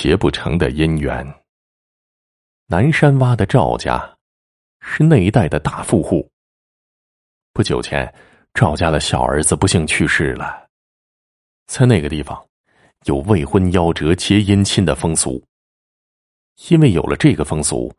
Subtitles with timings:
[0.00, 1.26] 结不成的姻缘。
[2.68, 4.16] 南山洼的赵家
[4.78, 6.30] 是那一带的大富户。
[7.52, 8.14] 不久前，
[8.54, 10.68] 赵家的小儿子不幸去世了。
[11.66, 12.40] 在那个地方，
[13.06, 15.42] 有未婚夭折结姻亲的风俗。
[16.68, 17.92] 因为有了这个风俗，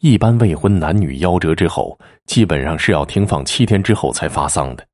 [0.00, 1.96] 一般未婚男女夭折之后，
[2.26, 4.84] 基本上是要停放七天之后才发丧的。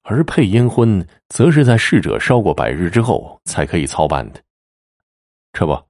[0.00, 4.42] 而配阴婚，则是在逝者烧过百日之后才可以操办的。
[5.52, 5.89] 这不，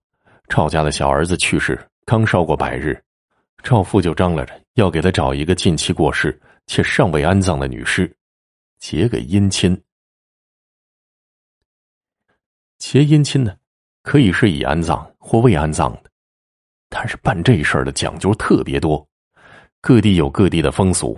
[0.50, 3.00] 赵家的小儿子去世，刚烧过百日，
[3.62, 8.12] 赵父就张罗着要给他找一个近期过世且尚未安葬的女尸，
[8.80, 9.80] 结个姻亲。
[12.78, 13.56] 结姻亲呢，
[14.02, 16.10] 可以是已安葬或未安葬的，
[16.88, 19.06] 但是办这事儿的讲究特别多，
[19.80, 21.16] 各地有各地的风俗。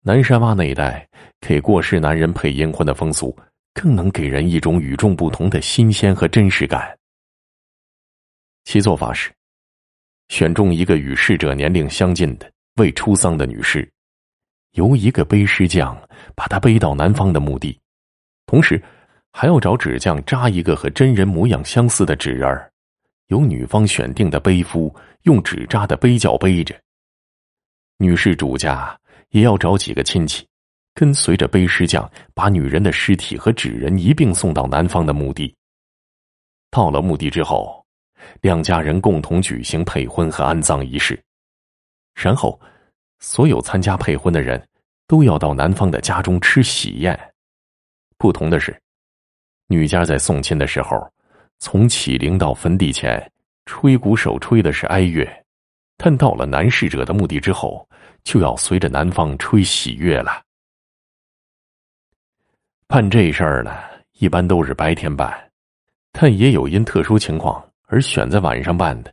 [0.00, 1.06] 南山洼那一带
[1.38, 3.36] 给过世男人配阴婚的风俗，
[3.74, 6.98] 更能给人一种与众不同的新鲜和真实感。
[8.64, 9.32] 其做法是，
[10.28, 13.90] 选中一个与逝者年龄相近的未出丧的女士，
[14.72, 15.96] 由一个背尸匠
[16.34, 17.78] 把她背到南方的墓地，
[18.46, 18.82] 同时
[19.32, 22.70] 还要找纸匠扎一个和真人模样相似的纸人儿，
[23.28, 26.74] 由女方选定的背夫用纸扎的背轿背着。
[27.98, 28.98] 女士主家。
[29.32, 30.46] 也要找几个亲戚，
[30.92, 35.56] 跟随着背尸匠，把女人的尸体和纸人一并送到南方的墓地。
[36.70, 37.81] 到了墓地之后，
[38.40, 41.20] 两家人共同举行配婚和安葬仪式，
[42.14, 42.60] 然后，
[43.20, 44.62] 所有参加配婚的人
[45.06, 47.18] 都要到男方的家中吃喜宴。
[48.18, 48.76] 不同的是，
[49.66, 51.10] 女家在送亲的时候，
[51.58, 53.30] 从起灵到坟地前，
[53.66, 55.26] 吹鼓手吹的是哀乐，
[55.96, 57.86] 但到了男逝者的墓地之后。
[58.24, 60.44] 就要随着男方吹喜乐了。
[62.86, 63.76] 办这事儿呢，
[64.12, 65.50] 一般都是白天办，
[66.12, 69.12] 但也有因特殊情况而选在晚上办的。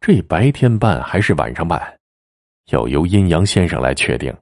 [0.00, 1.98] 这白天办还是晚上办，
[2.70, 4.34] 要由阴阳先生来确定。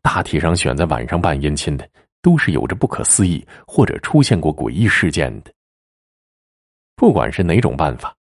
[0.00, 1.86] 大体上选在晚上办姻亲的，
[2.22, 5.52] 都是有着不可思议或者出现过诡异事件的。
[6.96, 8.16] 不管是哪种办法，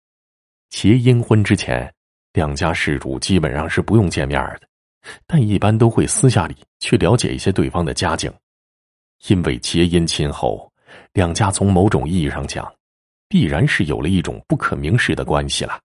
[0.70, 1.94] 结阴婚之前。
[2.34, 4.62] 两家事主基本上是不用见面的，
[5.26, 8.32] 但一般都会私下里去了解一些对方的家境，
[9.28, 10.72] 因为结姻亲后，
[11.14, 12.72] 两家从某种意义上讲，
[13.28, 15.80] 必然是有了一种不可明示的关系了。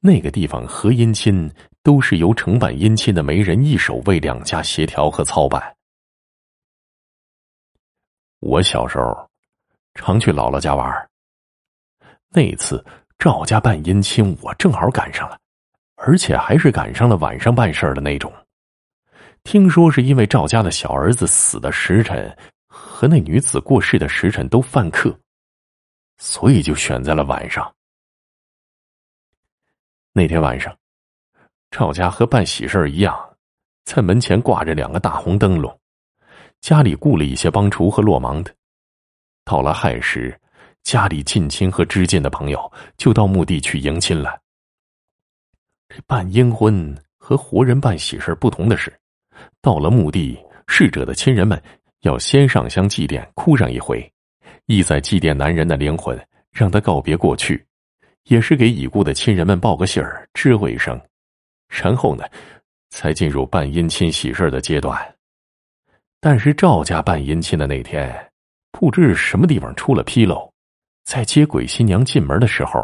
[0.00, 1.50] 那个地方和姻亲
[1.82, 5.74] 都是由承办姻亲的媒人一手为两家协调和操办。
[8.40, 9.28] 我小时候
[9.94, 11.08] 常去姥姥家玩，
[12.30, 12.84] 那次。
[13.22, 15.38] 赵家办姻亲，我正好赶上了，
[15.96, 18.32] 而且还是赶上了晚上办事的那种。
[19.44, 22.34] 听说是因为赵家的小儿子死的时辰
[22.66, 25.14] 和那女子过世的时辰都犯克，
[26.20, 27.74] 所以就选在了晚上。
[30.12, 30.76] 那天晚上，
[31.70, 33.18] 赵家和办喜事一样，
[33.84, 35.80] 在门前挂着两个大红灯笼，
[36.60, 38.54] 家里雇了一些帮厨和落忙的。
[39.44, 40.38] 到了亥时。
[40.82, 44.40] 家里近亲和知近的朋友就到墓地去迎亲了。
[45.90, 48.90] 这办阴婚和活人办喜事不同的是，
[49.60, 51.62] 到了墓地，逝者的亲人们
[52.00, 54.10] 要先上香祭奠，哭上一回，
[54.70, 56.16] 意在祭奠男人的灵魂，
[56.52, 57.66] 让他告别过去，
[58.26, 60.98] 也是给已故的亲人们报个信儿，知会一声。
[61.66, 62.24] 然后呢，
[62.90, 64.96] 才进入办姻亲喜事的阶段。
[66.20, 68.30] 但是赵家办姻亲的那天，
[68.70, 70.48] 不知是什么地方出了纰漏。
[71.02, 72.80] 在接鬼新娘进门的时候，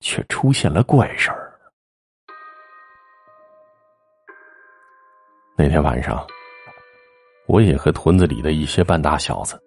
[0.00, 1.50] 却出现了怪事儿。
[5.56, 6.26] 那天晚上，
[7.46, 9.58] 我也和屯子里的一些半大小子，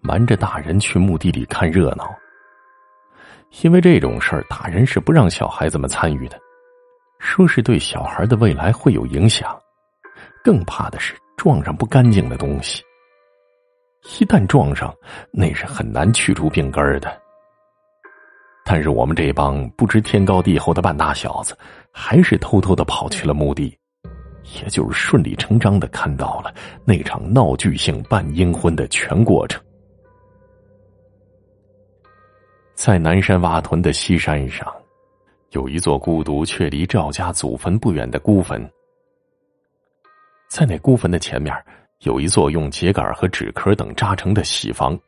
[0.00, 2.14] 瞒着大人去墓地里看热闹。
[3.62, 6.38] 因为这种事儿，大人是不让小孩子们参与的，
[7.18, 9.58] 说是对小孩的未来会有影响，
[10.44, 12.82] 更怕的是撞上不干净的东西。
[14.18, 14.94] 一旦撞上，
[15.32, 17.20] 那是很难去除病根的。
[18.64, 21.58] 但是我们这帮不知天高地厚的半大小子，
[21.92, 23.76] 还是偷偷的跑去了墓地，
[24.62, 26.54] 也就是顺理成章的看到了
[26.84, 29.60] 那场闹剧性办阴婚的全过程。
[32.82, 34.66] 在南山洼屯的西山上，
[35.50, 38.58] 有一座孤独却离赵家祖坟不远的孤坟，
[40.48, 41.54] 在那孤坟的前面。
[41.98, 44.98] 有一座用秸秆和纸壳等扎成的喜房，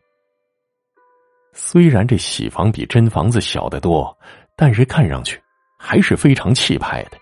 [1.54, 4.14] 虽然这喜房比真房子小得多，
[4.54, 5.40] 但是看上去
[5.78, 7.12] 还是非常气派的。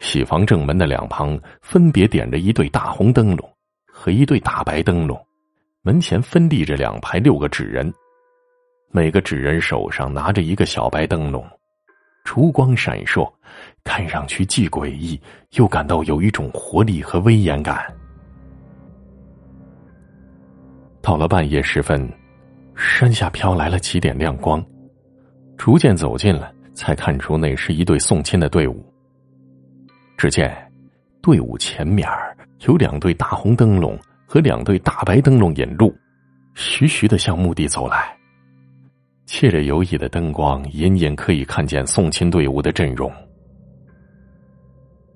[0.00, 3.46] 喜房正门的两旁分别点着一对大红灯笼
[3.92, 5.22] 和一对大白灯笼，
[5.82, 7.92] 门前分立着两排六个纸人，
[8.96, 11.44] 每个纸人手上拿着一个小白灯笼，
[12.22, 13.28] 烛光闪烁，
[13.82, 15.20] 看上去既诡异
[15.54, 17.92] 又感到有一种活力和威严感。
[21.02, 22.08] 到了半夜时分，
[22.76, 24.64] 山下飘来了几点亮光，
[25.58, 28.86] 逐渐走近了，才看出那是一队送亲的队伍。
[30.16, 30.56] 只见
[31.20, 32.08] 队伍前面
[32.60, 35.92] 有两对大红灯笼和两对大白灯笼引路，
[36.54, 38.16] 徐徐的向墓地走来。
[39.26, 43.12] 借着游曳的灯光，隐隐可以看见送亲队伍的阵容。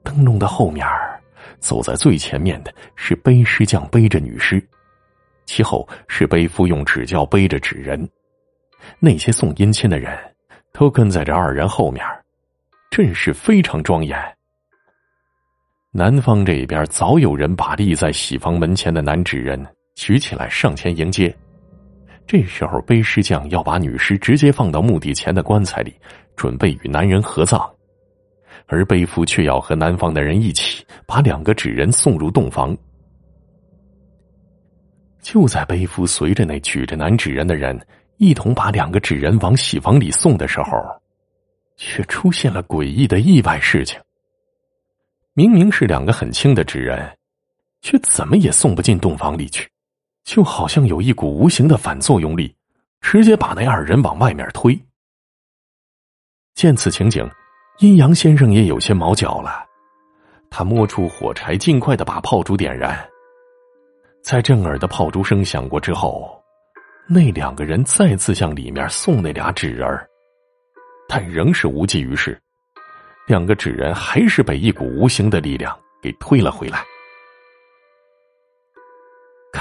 [0.03, 0.87] 灯笼的后面，
[1.59, 4.63] 走在最前面的是背尸匠背着女尸。
[5.45, 8.09] 其后是背夫用纸轿背着纸人，
[8.99, 10.17] 那些送姻亲的人
[10.73, 12.05] 都跟在这二人后面，
[12.91, 14.19] 阵势非常庄严。
[15.91, 21.35] 南方这边早有人把立在喜房门前的男纸人举起来上前迎接。
[22.29, 25.95] 这时候背尸匠要把女尸直接放到墓地前的棺材里，
[26.37, 27.67] 准备与男人合葬，
[28.67, 32.77] 而背夫却要和南方的人一起把两个纸人送入洞房。
[35.23, 37.81] 就在背夫随着那举着男纸人的人
[38.19, 40.71] 一同把两个纸人往喜房里送的时候，
[41.77, 43.99] 却出现了诡异的意外事情。
[45.33, 47.11] 明明是两个很轻的纸人，
[47.81, 49.67] 却怎么也送不进洞房里去，
[50.29, 52.55] 就好像有一股无形的反作用力，
[53.01, 54.79] 直接把那二人往外面推。
[56.55, 57.27] 见此情景，
[57.79, 59.65] 阴阳先生也有些毛脚了，
[60.51, 63.03] 他摸出火柴，尽快的把炮竹点燃。
[64.23, 66.39] 在震耳的炮竹声响过之后，
[67.09, 69.89] 那两个人再次向里面送那俩纸人
[71.09, 72.39] 但仍是无济于事。
[73.27, 76.85] 两个纸人还是被一股无形的力量给推了回来。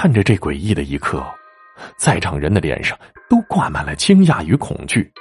[0.00, 1.26] 看着这诡异的一刻，
[1.96, 2.96] 在场人的脸上
[3.28, 5.12] 都挂满了惊讶与恐惧。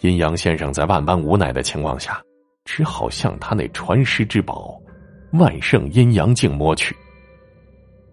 [0.00, 2.20] 阴阳先生在万般无奈的情况下，
[2.64, 4.76] 只好向他那传世之宝——
[5.38, 6.96] 万圣阴阳镜摸去。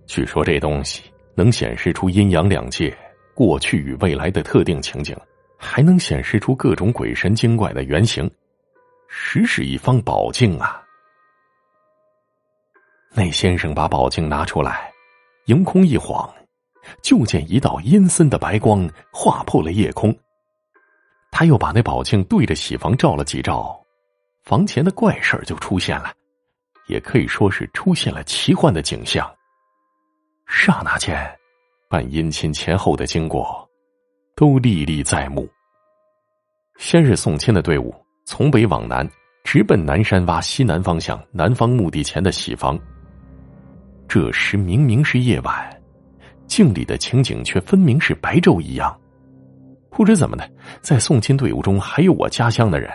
[0.05, 1.01] 据说这东西
[1.33, 2.95] 能显示出阴阳两界
[3.33, 5.17] 过去与未来的特定情景，
[5.57, 8.29] 还能显示出各种鬼神精怪的原型，
[9.09, 10.83] 实是一方宝镜啊！
[13.15, 14.91] 那先生把宝镜拿出来，
[15.47, 16.29] 迎空一晃，
[17.01, 20.13] 就见一道阴森的白光划破了夜空。
[21.31, 23.79] 他又把那宝镜对着喜房照了几照，
[24.43, 26.13] 房前的怪事就出现了，
[26.87, 29.29] 也可以说是出现了奇幻的景象。
[30.47, 31.17] 刹那间，
[31.89, 33.65] 办姻亲前后的经过
[34.35, 35.47] 都历历在目。
[36.77, 37.95] 先是送亲的队伍
[38.25, 39.09] 从北往南，
[39.45, 42.77] 直奔南山洼西南方向南方墓地前的喜房。
[44.07, 45.81] 这时明明是夜晚，
[46.47, 48.97] 镜里的情景却分明是白昼一样。
[49.89, 50.49] 不知怎么的，
[50.81, 52.89] 在送亲队伍中还有我家乡的人，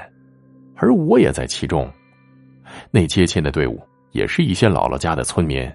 [0.77, 1.91] 而我也在其中。
[2.91, 3.83] 那接亲的队伍
[4.13, 5.71] 也是一些姥姥家的村民。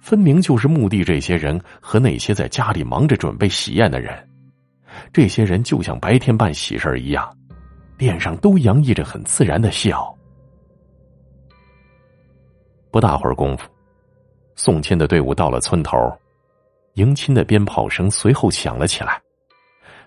[0.00, 4.12] 分明就是墓地这些人和那些在家里忙着准备喜宴的人，
[5.12, 7.32] 这些人就像白天办喜事一样，
[7.98, 10.12] 脸上都洋溢着很自然的笑。
[12.90, 13.68] 不大会儿功夫，
[14.56, 15.96] 送亲的队伍到了村头，
[16.94, 19.20] 迎亲的鞭炮声随后响了起来。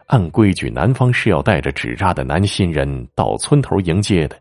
[0.07, 4.39] 按规矩，男方是要带着纸扎的男新人到村头迎接的，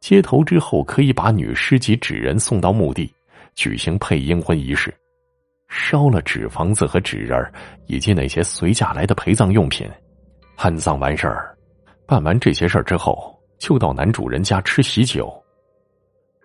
[0.00, 3.12] 接头之后可以把女尸及纸人送到墓地。
[3.54, 4.92] 举行配阴婚仪式，
[5.68, 7.52] 烧了纸房子和纸人
[7.86, 9.88] 以及那些随嫁来的陪葬用品，
[10.56, 11.56] 安葬完事儿，
[12.04, 15.32] 办完这些事儿之后，就到男主人家吃喜酒。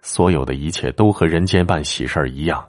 [0.03, 2.63] 所有的一切都和人间办喜事儿一样。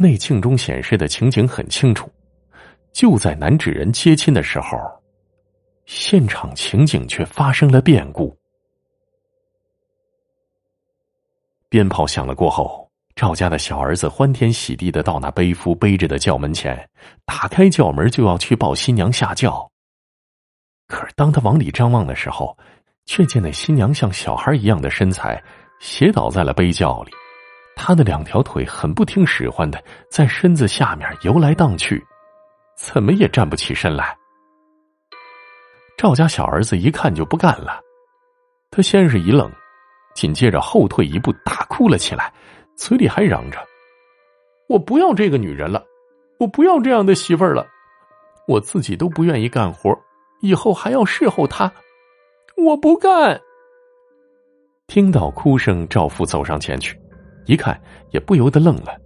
[0.00, 2.10] 内镜中显示的情景很清楚，
[2.90, 4.78] 就在男纸人接亲的时候，
[5.84, 8.34] 现场情景却发生了变故。
[11.68, 12.88] 鞭炮响了过后。
[13.14, 16.88] 赵家的小儿子欢天喜地的到那背夫背着的轿门前，
[17.26, 19.70] 打开轿门就要去抱新娘下轿。
[20.86, 22.56] 可是当他往里张望的时候，
[23.04, 25.42] 却见那新娘像小孩一样的身材
[25.80, 27.12] 斜倒在了背轿里，
[27.82, 32.04] 他的两条腿很不听使唤的在身子下面游来荡去，
[32.76, 34.14] 怎么也站不起身来。
[35.96, 37.80] 赵家小儿子一看就不干了，
[38.70, 39.50] 他先是一愣，
[40.14, 42.30] 紧接着后退一步，大哭了起来。
[42.76, 43.58] 嘴里还嚷着
[44.68, 45.82] ：“我不要这个女人了，
[46.38, 47.66] 我不要这样的媳妇儿了，
[48.46, 49.98] 我自己都不愿意干活，
[50.42, 51.72] 以后还要侍候她，
[52.58, 53.40] 我不干。”
[54.86, 56.94] 听到哭声，赵父走上前去，
[57.50, 57.78] 一看
[58.10, 58.96] 也不由得愣了。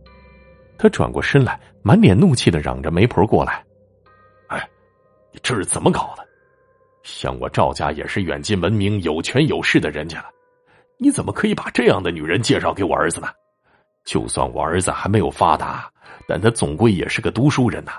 [0.77, 3.65] 他转过身来，满脸怒气的嚷着：“媒婆过来！”
[4.49, 4.69] 哎，
[5.33, 6.23] 你这是怎么搞的？
[7.03, 10.29] 像我赵家也是远近闻名、有权有势的人家了，
[10.99, 13.29] 你怎么可以把这样的女人介绍给我儿子呢？
[14.05, 15.91] 就算我儿子还没有发达，
[16.29, 17.93] 但他总归也是个读书人呐。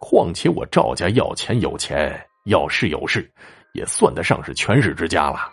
[0.00, 3.30] 况且我赵家要钱有钱，要势有势，
[3.74, 5.50] 也算得上是权势之家了，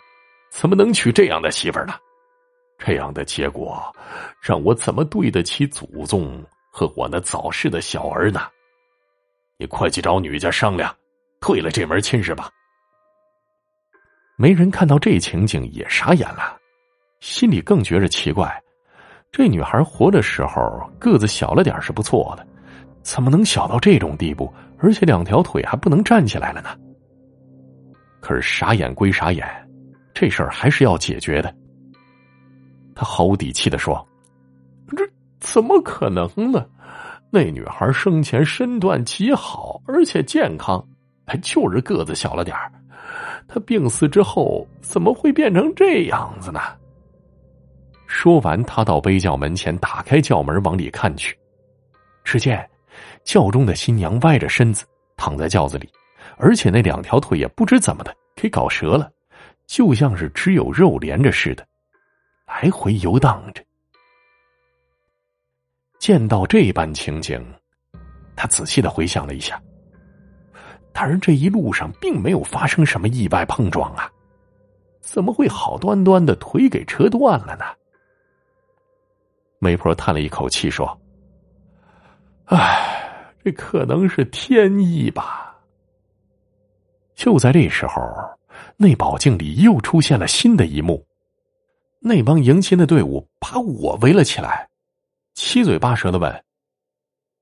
[0.50, 1.92] 怎么能娶这样的媳妇呢？
[2.84, 3.80] 这样的结果，
[4.40, 8.40] 让我怎么对得起祖宗和我那早逝的小儿呢？
[9.56, 10.92] 你快去找女家商量，
[11.40, 12.50] 退了这门亲事吧。
[14.36, 16.58] 没人看到这情景也傻眼了，
[17.20, 18.60] 心里更觉着奇怪：
[19.30, 22.44] 这女孩活的时候个子小了点是不错的。
[23.02, 24.52] 怎么能小到这种地步？
[24.78, 26.76] 而且两条腿还不能站起来了呢？
[28.20, 29.46] 可是傻眼归傻眼，
[30.12, 31.54] 这事儿还是要解决的。
[32.94, 34.06] 他毫无底气的说
[34.96, 35.08] ：“这
[35.40, 36.66] 怎么可能呢？
[37.30, 40.84] 那女孩生前身段极好，而且健康，
[41.42, 42.70] 就是个子小了点儿。
[43.48, 46.60] 她病死之后，怎么会变成这样子呢？”
[48.06, 51.36] 说完，他到背轿门前，打开轿门往里看去，
[52.22, 52.68] 只见。
[53.24, 54.84] 轿中的新娘歪着身子
[55.16, 55.88] 躺在轿子里，
[56.36, 59.10] 而且那两条腿也不知怎么的给搞折了，
[59.66, 61.66] 就像是只有肉连着似的，
[62.52, 63.64] 来回游荡着。
[65.98, 67.42] 见到这般情景，
[68.36, 69.60] 他仔细的回想了一下，
[70.92, 74.10] 但是这一路上并没有发生什么意外碰撞啊，
[75.00, 77.64] 怎么会好端端的腿给折断了呢？
[79.58, 81.00] 媒婆叹了一口气说
[82.46, 82.88] ：“唉。”
[83.44, 85.52] 这可能是天意吧。
[87.16, 88.00] 就在这时候，
[88.76, 91.04] 那宝镜里又出现了新的一幕，
[92.04, 94.68] 那帮迎亲的队伍把我围了起来，
[95.34, 96.44] 七嘴八舌的问：“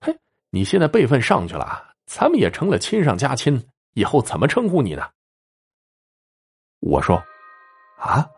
[0.01, 0.15] 嘿，
[0.51, 3.63] 你现在辈分上去了，咱们也成了亲上加亲，
[3.95, 5.03] 以后怎么称呼你呢？”
[6.81, 7.17] 我说
[7.99, 8.29] ：“啊，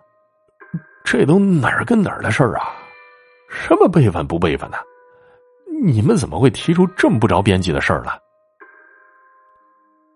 [1.05, 2.71] 这都哪儿跟哪儿的事儿啊？
[3.51, 4.79] 什么辈分不辈分的？”
[5.85, 8.13] 你们怎么会提出这么不着边际的事儿呢？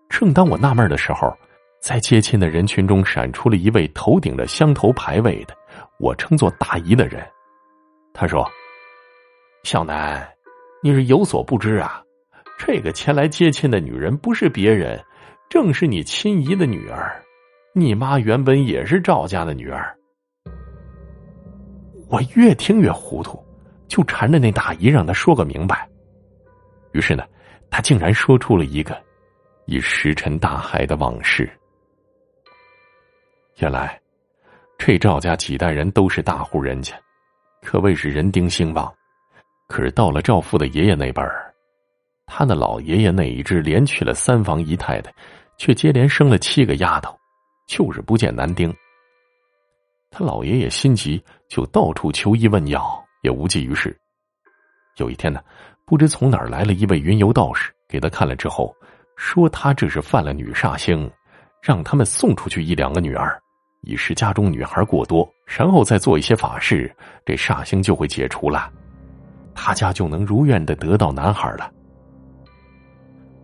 [0.07, 1.37] 正当我纳闷的时候，
[1.81, 5.53] 在接亲的人群中闪出了一位头顶着香头牌位的，
[5.99, 7.25] 我称作大姨的人。
[8.13, 8.47] 他说
[9.63, 10.27] ：“小南，
[10.81, 12.03] 你是有所不知啊，
[12.57, 15.03] 这个前来接亲的女人不是别人，
[15.49, 17.21] 正是你亲姨的女儿。
[17.73, 19.95] 你妈原本也是赵家的女儿。”
[22.09, 23.43] 我越听越糊涂。
[23.87, 25.87] 就缠着那大姨让他说个明白。
[26.91, 27.23] 于是呢，
[27.71, 29.01] 他竟然说出了一个
[29.65, 31.49] 已石沉大海的往事。
[33.59, 33.97] 原来，
[34.77, 36.93] 这赵家几代人都是大户人家，
[37.61, 38.93] 可谓是人丁兴旺。
[39.67, 41.53] 可是到了赵父的爷爷那辈儿，
[42.25, 45.13] 他那老爷爷那一支连娶了三房姨太太，
[45.57, 47.17] 却接连生了七个丫头，
[47.67, 48.73] 就是不见男丁。
[50.09, 53.03] 他老爷爷心急，就到处求医问药。
[53.23, 53.97] 也无济于事。
[54.97, 55.41] 有一天呢，
[55.85, 58.73] 不知从哪儿来了一位云游道士，给他看了之后，
[59.17, 61.11] 说他这是犯了女煞星，
[61.61, 63.37] 让他们送出去一两个女儿，
[63.87, 66.93] 以示家中女孩过多，然后再做一些法事，
[67.25, 68.69] 这煞星就会解除了，
[69.55, 71.71] 他家就能如愿的得到男孩了。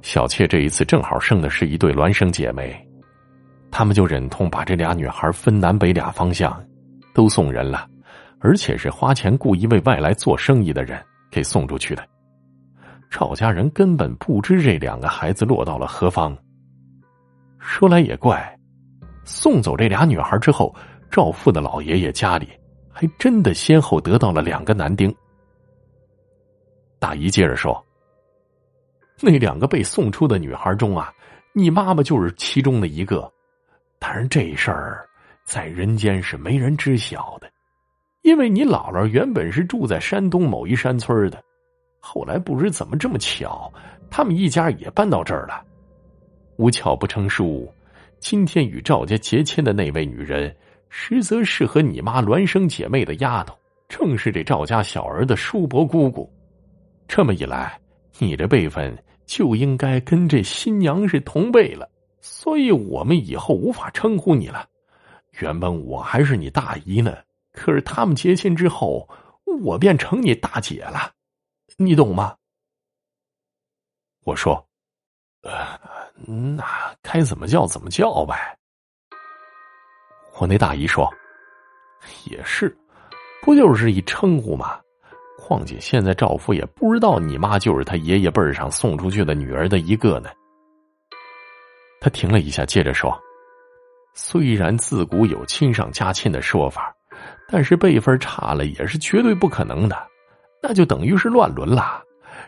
[0.01, 2.75] 小妾这一次正好生的是一对孪生姐妹，
[3.71, 6.61] 他们就忍痛把这俩女孩分南北俩方向，
[7.13, 7.87] 都送人了。
[8.45, 12.05] 而且是花钱雇一位外来做生意的人给送出去的，
[13.09, 16.37] 赵家人根本不知这两个孩子落到了何方。
[17.57, 18.53] 说来也怪，
[19.25, 20.73] 送走这俩女孩之后，
[21.09, 22.49] 赵父的老爷爷家里
[22.91, 25.13] 还真的先后得到了两个男丁。
[26.99, 27.83] 大姨接着说
[29.21, 31.13] ：“那两个被送出的女孩中啊，
[31.53, 33.31] 你妈妈就是其中的一个，
[33.99, 35.07] 但是这事儿
[35.43, 37.49] 在人间是没人知晓的。”
[38.23, 41.43] 因为你姥姥原本是住在山东某一山村的，
[41.99, 43.69] 后来不知怎么这么巧，
[44.09, 45.61] 他们一家也搬到这儿了。
[46.55, 47.69] 无巧不成书，
[48.23, 50.55] 今天与赵家结亲的那位女人，
[50.87, 53.53] 实则是和你妈孪生姐妹的丫头，
[53.89, 56.31] 正是这赵家小儿的叔伯姑姑。
[57.05, 57.77] 这么一来，
[58.19, 61.89] 你这辈分就应该跟这新娘是同辈了，
[62.21, 64.69] 所以我们以后无法称呼你了。
[65.41, 67.17] 原本我还是你大姨呢。
[67.51, 69.05] 可是他们结亲之后，
[69.61, 71.11] 我便成你大姐了，
[71.75, 72.37] 你懂吗？
[74.23, 74.65] 我说
[76.25, 76.63] ：“那
[77.01, 78.57] 该怎么叫怎么叫呗。”
[80.39, 81.11] 我那大姨说
[82.25, 82.75] ：“也是，
[83.41, 84.79] 不就是一称呼吗？
[85.37, 90.29] 况且现在赵福也不知道你妈就是他爷爷辈上送出去的女儿的一个呢。”
[91.99, 93.17] 他停了一下，接着说
[94.13, 96.93] ：“虽然自古有亲上加亲的说法，
[97.47, 100.07] 但是辈分差了也是绝对不可能的，
[100.61, 102.03] 那就等于是乱伦了。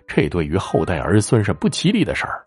[0.08, 2.45] 这对于后代儿孙是不吉利的事儿。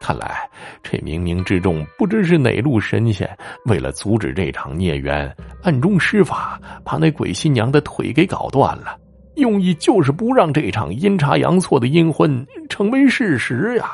[0.00, 0.48] 看来
[0.82, 3.28] 这冥冥之中不知是哪路神仙，
[3.66, 8.98] 为了阻止这场孽缘，暗中施法，把那鬼新娘的腿给搞断了。”
[9.36, 13.88] 用意就是不让这场阴差阳错的阴婚成为事实呀！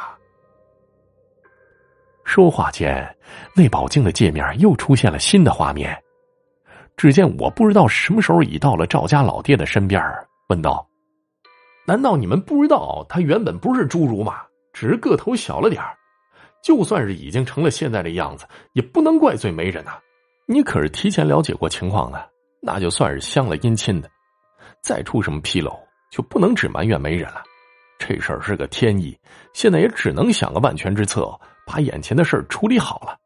[2.24, 3.06] 说话间，
[3.54, 5.96] 那宝镜的界面又出现了新的画面。
[6.96, 10.02] 只见我不知道什么时候已到了赵家老爹的身边，
[10.48, 10.84] 问道
[11.86, 14.40] ：“难道你们不知道他原本不是侏儒吗？
[14.76, 15.82] 只是个头小了点
[16.62, 19.98] 就算是已经成了现在的样子，也不能怪罪媒人呐。
[20.44, 22.30] 你可是提前了解过情况的，
[22.60, 24.10] 那就算是相了姻亲的。”
[24.84, 25.74] 再出什么纰漏，
[26.12, 27.42] 就不能只埋怨媒人了。
[27.98, 29.18] 这事儿是个天意，
[29.54, 31.34] 现在也只能想个万全之策，
[31.66, 33.18] 把眼前的事儿处理好了。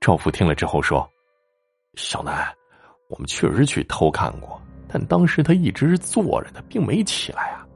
[0.00, 1.06] 赵父听了之后说
[1.94, 2.50] ：“小南，
[3.10, 7.66] 我们确实去偷看过，但当时他一直坐着的，并没起来啊。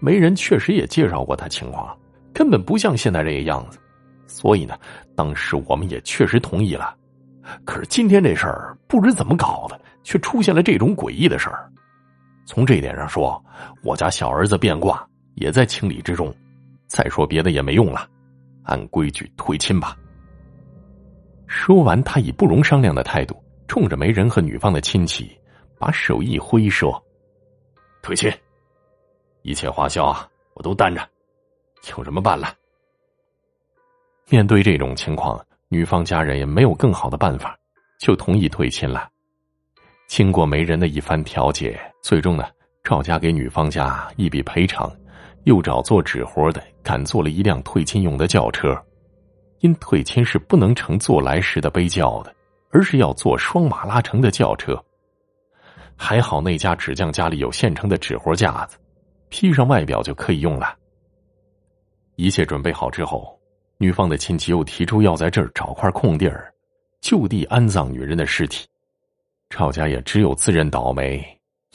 [0.00, 1.96] 媒人确实也介绍过他情况，
[2.32, 3.78] 根本不像现在这个样子。
[4.26, 4.78] 所以呢，
[5.14, 6.94] 当时我们也确实同意了。
[7.64, 11.70] 可是今天这事儿不知怎么搞的。”却出现了这种诡异的事儿，
[12.46, 13.44] 从这一点上说，
[13.84, 16.34] 我家小儿子变卦也在情理之中。
[16.86, 18.08] 再说别的也没用了，
[18.62, 19.94] 按规矩退亲吧。
[21.46, 23.36] 说完，他以不容商量的态度，
[23.66, 25.30] 冲着媒人和女方的亲戚，
[25.78, 26.98] 把手一挥说
[28.00, 28.32] ：“退亲，
[29.48, 31.00] 一切花销啊，我都担着，
[31.96, 32.54] 有什么办了。”
[34.28, 37.58] 面对这种情况，女方家人也没有更好的办法，
[37.98, 39.08] 就同意退亲了。
[40.06, 42.44] 经过媒人的一番调解，最终呢，
[42.84, 44.94] 赵家给女方家一笔赔偿，
[45.44, 48.78] 又找做纸活的赶做了一辆退亲用的轿车。
[49.60, 52.34] 因退亲是不能乘坐来时的背轿的，
[52.70, 54.78] 而是要坐双马拉成的轿车。
[55.96, 58.78] 还好那家纸匠家里有现成的纸活架子，
[59.28, 60.76] 披上外表就可以用了。
[62.16, 63.38] 一切准备好之后，
[63.76, 66.52] 女方的亲戚又提出要在这儿找块空地儿，
[67.00, 68.66] 就地安葬女人的尸体。
[69.48, 71.24] 赵家也只有自认倒霉，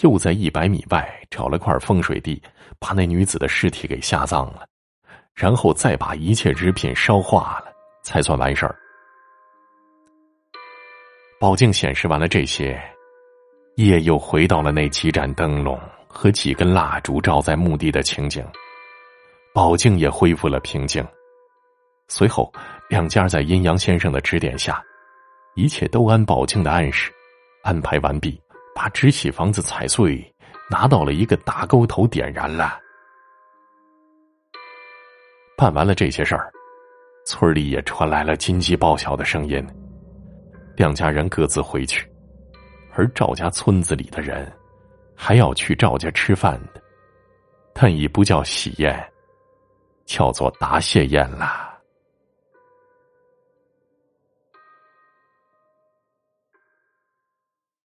[0.02, 2.42] 又在一百米外找了块风水地，
[2.78, 4.68] 把那女子的尸体给下葬了，
[5.34, 8.76] 然后再把一切纸品烧化了，才算完事儿。
[11.40, 12.80] 宝镜显示完了这些，
[13.76, 15.80] 夜又回到了那几盏灯笼
[16.14, 18.46] 和几根蜡烛照在墓地的情景，
[19.54, 21.04] 宝镜也恢复了平静。
[22.08, 22.54] 随后，
[22.88, 24.82] 两家在阴阳先生的指点下，
[25.56, 27.12] 一切都按宝镜的暗示。
[27.64, 28.40] 安排完毕，
[28.76, 30.24] 把纸起房子踩碎，
[30.70, 32.78] 拿到了一个大沟头点燃了。
[35.58, 36.52] 办完了这些事儿，
[37.26, 39.66] 村里也传来了金鸡报晓的声音。
[40.76, 42.06] 两家人各自回去，
[42.94, 44.52] 而赵家村子里的人
[45.16, 46.82] 还要去赵家吃饭的，
[47.74, 49.12] 但已不叫喜宴，
[50.06, 51.73] 叫做答谢宴了。